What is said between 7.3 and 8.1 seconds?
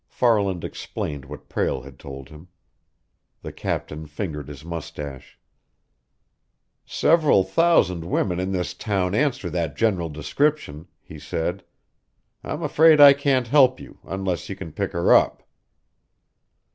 thousand